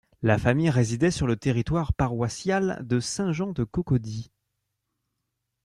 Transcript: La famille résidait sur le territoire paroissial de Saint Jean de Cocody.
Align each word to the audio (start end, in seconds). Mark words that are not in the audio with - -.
La 0.23 0.39
famille 0.39 0.71
résidait 0.71 1.11
sur 1.11 1.27
le 1.27 1.35
territoire 1.35 1.93
paroissial 1.93 2.81
de 2.83 2.99
Saint 2.99 3.31
Jean 3.33 3.51
de 3.51 3.63
Cocody. 3.63 4.31